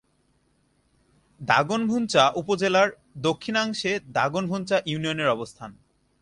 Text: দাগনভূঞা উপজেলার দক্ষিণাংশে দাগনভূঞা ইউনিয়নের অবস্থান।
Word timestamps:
দাগনভূঞা 1.41 2.23
উপজেলার 2.35 2.89
দক্ষিণাংশে 3.17 3.91
দাগনভূঞা 4.13 4.77
ইউনিয়নের 4.85 5.29
অবস্থান। 5.29 5.71